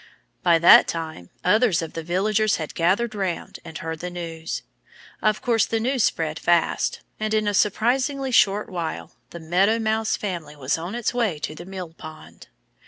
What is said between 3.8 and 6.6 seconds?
the news. Of course the news spread